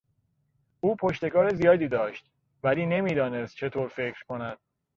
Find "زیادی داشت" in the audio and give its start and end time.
1.55-2.25